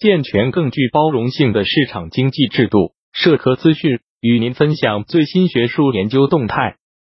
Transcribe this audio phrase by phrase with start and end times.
[0.00, 2.94] 健全更具包容性的市场经济制度。
[3.12, 6.76] 社科资讯与您分享最新学术研究动态。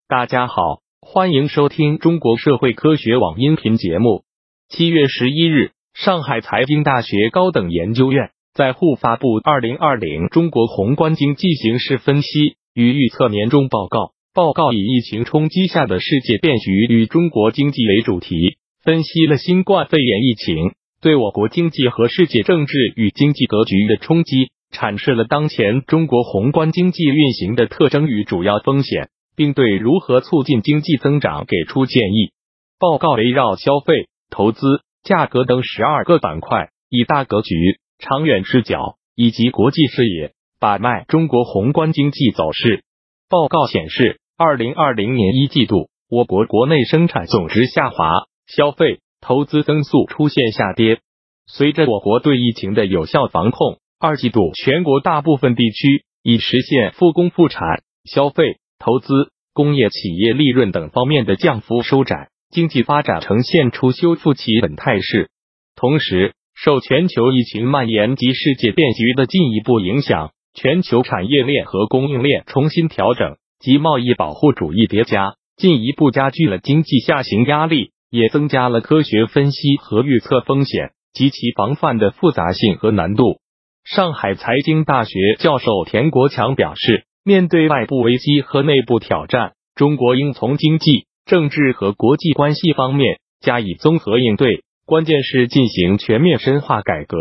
[0.09, 4.25] 大家好，欢迎收听中国社会科学网音频节目。
[4.67, 13.99] 七月十一日，上海财经大学高等研究院在沪发布《二零二零中国宏观经济形势分析与预测年终报告》。
[14.33, 20.73] 报告以疫情冲击下的世界变局与中国经济为主题，分析了新冠肺炎疫情
[21.03, 24.51] 对我国经济和世界政治与经济格局的冲击。
[24.71, 32.31] 阐释了当前中国宏观经济运行的特征与主要风险，并对如何促进经济增长给出建议。
[32.79, 37.53] 报告围绕消费、投资、价格等十二个板块，以大格局、
[37.99, 42.83] 长远视角以及国际视野把脉中国宏观经济走势。
[43.29, 50.99] 报告显示，二零二零年一季度，我国国内生产总值下滑，消费、投资增速出现下跌。
[51.47, 53.79] 随着我国对疫情的有效防控。
[53.99, 65.29] 二季度，全国大部分地区已实现复工复产，消费、投资、工业企业利润等方面的降幅收窄，经济发展呈现出修复企稳态势。
[65.77, 83.39] 同时，受全球疫情蔓延及世界变局的进一步影响，全球产业链和供应链重新调整及贸易保护主义叠加，进一步加剧了经济下行压力，也增加了科学分析和预测风险及其防范的复杂性和难度。
[83.83, 94.63] 上海财经大学教授田国强表示，面对外部危机和内部挑战，中国应从经济、政治和国际关系方面加以综合应对。
[94.85, 97.17] 关键是进行全面深化改革。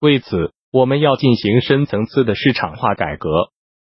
[0.00, 3.50] 为此，我们要进行深层次的市场化改革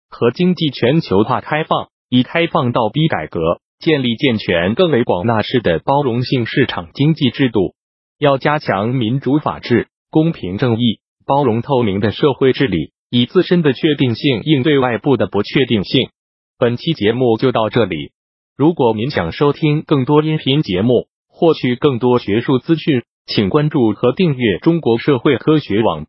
[0.07, 3.39] 和经济全球化开放，以开放倒逼改革，
[3.79, 7.75] 建立健全更为广纳式的包容性市场经济制度。
[8.19, 10.99] 要加强民主法治、公平正义。
[11.25, 16.09] 包容透明的社会治理，以自身的确定性应对外部的不确定性。
[16.57, 18.13] 本期节目就到这里。
[18.55, 26.05] 如果您想收听更多音频节目，获取更多学术资讯，请关注和订阅中国社会科学网。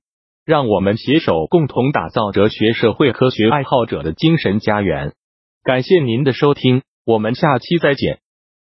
[0.46, 5.14] 让我们携手共同打造哲学社会科学爱好者的精神家园。
[5.64, 8.18] 感谢您的收听，我们下期再见。